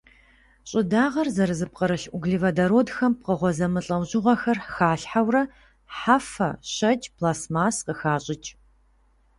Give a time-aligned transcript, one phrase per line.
[0.69, 5.43] Щӏыдагъэр зэрызэпкърылъ углеводородхэм пкъыгъуэ зэмылӏэужьыгъуэхэр халъхьэурэ
[5.97, 8.49] хьэфэ, щэкӏ, пластмасс къыхащӏыкӏ.